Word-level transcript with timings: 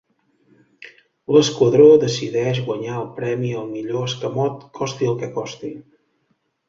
L'esquadró 1.35 1.85
decideix 2.05 2.61
guanyar 2.69 2.95
el 3.03 3.05
premi 3.21 3.53
al 3.59 3.69
millor 3.77 4.09
escamot 4.13 4.65
costi 4.79 5.11
el 5.13 5.19
que 5.21 5.31
costi. 5.37 5.71